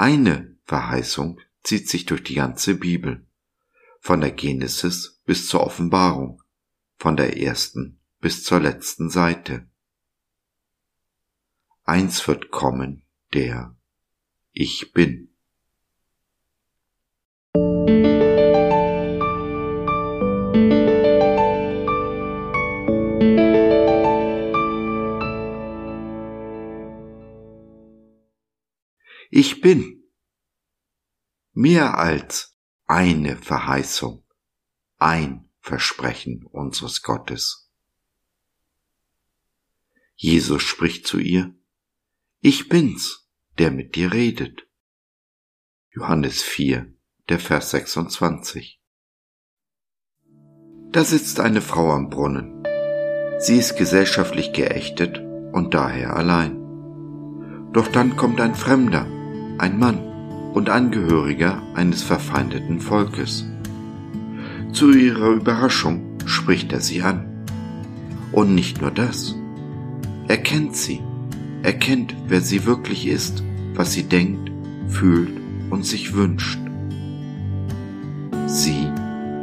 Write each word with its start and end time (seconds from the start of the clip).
Eine 0.00 0.56
Verheißung 0.64 1.42
zieht 1.62 1.90
sich 1.90 2.06
durch 2.06 2.22
die 2.22 2.36
ganze 2.36 2.74
Bibel, 2.74 3.26
von 4.00 4.22
der 4.22 4.30
Genesis 4.30 5.20
bis 5.26 5.46
zur 5.46 5.60
Offenbarung, 5.60 6.42
von 6.96 7.18
der 7.18 7.36
ersten 7.36 8.00
bis 8.18 8.42
zur 8.42 8.60
letzten 8.60 9.10
Seite. 9.10 9.68
Eins 11.84 12.26
wird 12.26 12.50
kommen, 12.50 13.02
der 13.34 13.76
Ich 14.52 14.94
bin. 14.94 15.29
Ich 29.32 29.60
bin. 29.60 30.02
Mehr 31.52 31.96
als 31.96 32.58
eine 32.86 33.36
Verheißung, 33.36 34.24
ein 34.98 35.48
Versprechen 35.60 36.44
unseres 36.44 37.02
Gottes. 37.02 37.70
Jesus 40.16 40.62
spricht 40.62 41.06
zu 41.06 41.20
ihr, 41.20 41.54
Ich 42.40 42.68
bin's, 42.68 43.30
der 43.58 43.70
mit 43.70 43.94
dir 43.94 44.12
redet. 44.12 44.66
Johannes 45.90 46.42
4, 46.42 46.92
der 47.28 47.38
Vers 47.38 47.70
26. 47.70 48.82
Da 50.90 51.04
sitzt 51.04 51.38
eine 51.38 51.60
Frau 51.60 51.92
am 51.92 52.10
Brunnen. 52.10 52.64
Sie 53.38 53.58
ist 53.58 53.76
gesellschaftlich 53.76 54.52
geächtet 54.52 55.18
und 55.52 55.72
daher 55.72 56.16
allein. 56.16 56.56
Doch 57.72 57.86
dann 57.86 58.16
kommt 58.16 58.40
ein 58.40 58.56
Fremder, 58.56 59.19
ein 59.60 59.78
Mann 59.78 59.98
und 60.54 60.70
Angehöriger 60.70 61.62
eines 61.74 62.02
verfeindeten 62.02 62.80
Volkes. 62.80 63.46
Zu 64.72 64.92
ihrer 64.92 65.32
Überraschung 65.32 66.18
spricht 66.24 66.72
er 66.72 66.80
sie 66.80 67.02
an. 67.02 67.26
Und 68.32 68.54
nicht 68.54 68.80
nur 68.80 68.90
das. 68.90 69.36
Er 70.28 70.38
kennt 70.38 70.76
sie. 70.76 71.00
Er 71.62 71.74
kennt, 71.74 72.14
wer 72.28 72.40
sie 72.40 72.64
wirklich 72.64 73.06
ist, 73.06 73.42
was 73.74 73.92
sie 73.92 74.04
denkt, 74.04 74.50
fühlt 74.88 75.32
und 75.68 75.84
sich 75.84 76.14
wünscht. 76.14 76.58
Sie 78.46 78.88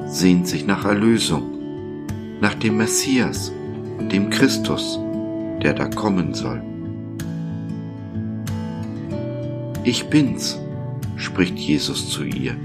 sehnt 0.08 0.48
sich 0.48 0.66
nach 0.66 0.86
Erlösung, 0.86 2.06
nach 2.42 2.56
dem 2.56 2.78
Messias, 2.78 3.52
dem 4.12 4.30
Christus, 4.30 5.00
der 5.61 5.73
da 5.73 5.88
kommen 5.88 6.33
soll. 6.33 6.67
Ich 9.87 10.09
bin's, 10.09 10.59
spricht 11.15 11.58
Jesus 11.58 12.09
zu 12.09 12.25
ihr, 12.25 12.58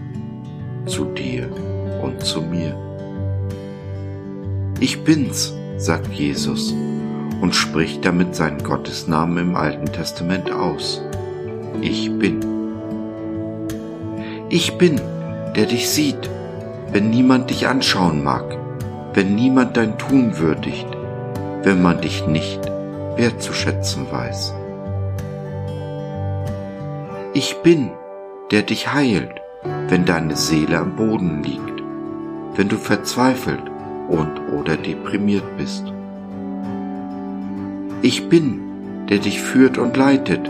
zu 0.86 1.04
dir 1.04 1.48
und 2.02 2.20
zu 2.20 2.42
mir. 2.42 2.76
Ich 4.80 5.04
bin's, 5.04 5.54
sagt 5.76 6.12
Jesus 6.12 6.74
und 7.40 7.54
spricht 7.54 8.04
damit 8.04 8.34
seinen 8.34 8.64
Gottesnamen 8.64 9.38
im 9.38 9.54
Alten 9.54 9.86
Testament 9.86 10.50
aus. 10.50 11.00
Ich 11.80 12.10
bin. 12.18 12.40
Ich 14.48 14.76
bin, 14.76 15.00
der 15.54 15.66
dich 15.66 15.88
sieht, 15.90 16.28
wenn 16.90 17.10
niemand 17.10 17.50
dich 17.50 17.68
anschauen 17.68 18.24
mag, 18.24 18.58
wenn 19.14 19.36
niemand 19.36 19.76
dein 19.76 19.96
Tun 19.96 20.38
würdigt, 20.38 20.88
wenn 21.62 21.82
man 21.82 22.00
dich 22.00 22.26
nicht 22.26 22.66
wertzuschätzen 23.14 24.10
weiß. 24.10 24.54
Ich 27.34 27.56
bin, 27.62 27.90
der 28.50 28.60
dich 28.60 28.92
heilt, 28.92 29.40
wenn 29.88 30.04
deine 30.04 30.36
Seele 30.36 30.78
am 30.78 30.96
Boden 30.96 31.42
liegt, 31.42 31.82
wenn 32.56 32.68
du 32.68 32.76
verzweifelt 32.76 33.62
und 34.08 34.38
oder 34.52 34.76
deprimiert 34.76 35.56
bist. 35.56 35.90
Ich 38.02 38.28
bin, 38.28 39.06
der 39.08 39.18
dich 39.18 39.40
führt 39.40 39.78
und 39.78 39.96
leitet, 39.96 40.46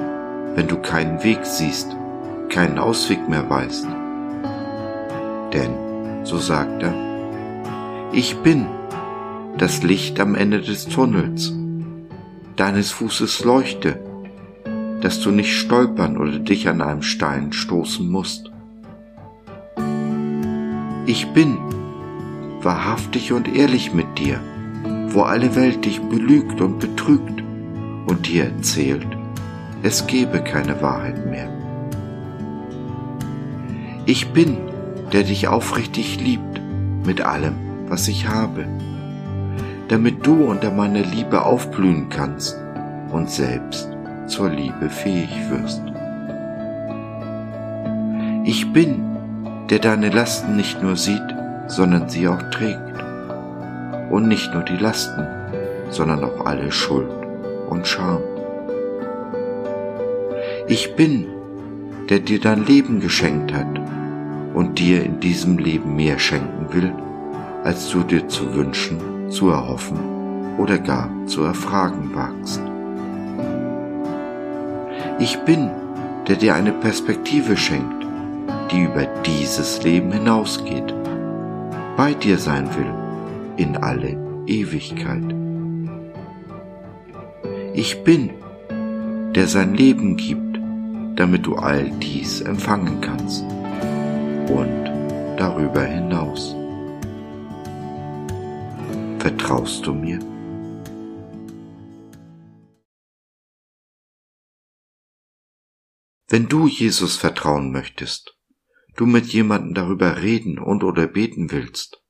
wenn 0.57 0.67
du 0.67 0.77
keinen 0.77 1.23
Weg 1.23 1.39
siehst, 1.45 1.97
keinen 2.49 2.81
Ausweg 2.81 3.29
mehr 3.29 3.49
weißt. 3.49 3.87
Denn, 5.53 6.25
so 6.25 6.39
sagt 6.39 6.83
er, 6.83 6.95
ich 8.13 8.39
bin 8.39 8.67
das 9.57 9.85
Licht 9.85 10.19
am 10.19 10.35
Ende 10.35 10.61
des 10.61 10.89
Tunnels, 10.89 11.53
deines 12.57 12.91
Fußes 12.91 13.45
Leuchte, 13.45 14.01
dass 15.03 15.21
du 15.21 15.33
nicht 15.33 15.59
stolpern 15.59 16.17
oder 16.17 16.39
dich 16.39 16.69
an 16.69 16.81
einem 16.81 17.03
Stein 17.03 17.53
stoßen 17.53 18.09
musst. 18.09 18.51
Ich 21.07 21.27
bin 21.33 21.59
wahrhaftig 22.63 23.33
und 23.33 23.53
ehrlich 23.53 23.93
mit 23.93 24.19
dir, 24.19 24.39
wo 25.09 25.23
alle 25.23 25.57
Welt 25.57 25.85
dich 25.85 26.01
belügt 26.01 26.61
und 26.61 26.79
betrügt 26.79 27.43
und 28.07 28.29
dir 28.29 28.45
erzählt, 28.45 29.07
es 29.83 30.07
gebe 30.07 30.41
keine 30.41 30.81
Wahrheit 30.81 31.27
mehr. 31.29 31.49
Ich 34.07 34.29
bin, 34.29 34.57
der 35.13 35.25
dich 35.25 35.49
aufrichtig 35.49 36.21
liebt 36.21 36.61
mit 37.05 37.21
allem, 37.21 37.55
was 37.89 38.07
ich 38.07 38.29
habe, 38.29 38.67
damit 39.89 40.25
du 40.25 40.45
unter 40.45 40.71
meiner 40.71 41.03
Liebe 41.03 41.45
aufblühen 41.45 42.09
kannst 42.09 42.57
und 43.11 43.29
selbst 43.29 43.92
zur 44.33 44.49
Liebe 44.49 44.89
fähig 44.89 45.31
wirst. 45.51 45.83
Ich 48.45 48.73
bin, 48.73 49.05
der 49.69 49.79
deine 49.79 50.09
Lasten 50.09 50.57
nicht 50.57 50.83
nur 50.83 50.97
sieht, 50.97 51.37
sondern 51.67 52.09
sie 52.09 52.27
auch 52.27 52.43
trägt. 52.51 52.81
Und 54.11 54.29
nicht 54.29 54.53
nur 54.55 54.63
die 54.63 54.79
Lasten, 54.79 55.27
sondern 55.91 56.25
auch 56.25 56.47
alle 56.47 56.73
Schuld 56.73 57.11
und 57.69 57.87
Scham. 57.87 58.23
Ich 60.67 60.97
bin, 60.97 61.27
der 62.09 62.21
dir 62.21 62.41
dein 62.41 62.65
Leben 62.65 63.01
geschenkt 63.01 63.53
hat 63.53 63.81
und 64.55 64.79
dir 64.79 65.05
in 65.05 65.21
diesem 65.21 65.59
Leben 65.59 65.95
mehr 65.95 66.19
schenken 66.19 66.73
will, 66.73 66.91
als 67.65 67.91
du 67.91 68.03
dir 68.03 68.27
zu 68.29 68.55
wünschen, 68.55 69.31
zu 69.31 69.51
erhoffen 69.51 69.99
oder 70.57 70.79
gar 70.79 71.11
zu 71.27 71.43
erfragen 71.43 72.15
wagst. 72.15 72.72
Ich 75.19 75.39
bin, 75.45 75.71
der 76.27 76.37
dir 76.37 76.55
eine 76.55 76.73
Perspektive 76.73 77.57
schenkt, 77.57 78.07
die 78.71 78.83
über 78.83 79.07
dieses 79.27 79.83
Leben 79.83 80.13
hinausgeht, 80.13 80.95
bei 81.97 82.15
dir 82.15 82.39
sein 82.39 82.69
will 82.77 82.93
in 83.57 83.77
alle 83.77 84.17
Ewigkeit. 84.47 85.23
Ich 87.75 88.03
bin, 88.03 88.31
der 89.35 89.47
sein 89.47 89.75
Leben 89.75 90.17
gibt, 90.17 90.59
damit 91.17 91.47
du 91.47 91.57
all 91.57 91.91
dies 92.03 92.41
empfangen 92.41 93.01
kannst 93.01 93.45
und 94.49 94.91
darüber 95.37 95.83
hinaus. 95.83 96.57
Vertraust 99.19 99.87
du 99.87 99.95
mir? 99.95 100.19
Wenn 106.33 106.49
du 106.49 106.67
Jesus 106.67 107.19
vertrauen 107.19 107.73
möchtest, 107.73 108.39
du 108.97 109.05
mit 109.05 109.27
jemandem 109.27 109.75
darüber 109.75 110.23
reden 110.23 110.59
und 110.59 110.83
oder 110.83 111.07
beten 111.07 111.51
willst, 111.51 112.03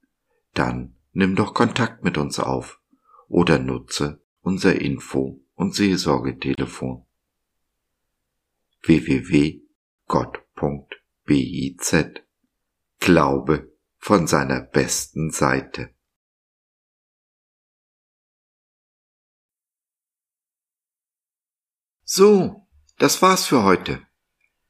dann 0.54 0.96
nimm 1.10 1.34
doch 1.34 1.54
Kontakt 1.54 2.04
mit 2.04 2.16
uns 2.16 2.38
auf 2.38 2.80
oder 3.26 3.58
nutze 3.58 4.24
unser 4.40 4.80
Info- 4.80 5.44
und 5.54 5.74
Seelsorgetelefon 5.74 7.04
www.gott.biz 8.82 9.66
Glaube 13.00 13.72
von 13.98 14.28
seiner 14.28 14.60
besten 14.60 15.32
Seite. 15.32 15.92
So, 22.04 22.68
das 22.98 23.20
war's 23.20 23.46
für 23.46 23.64
heute. 23.64 24.06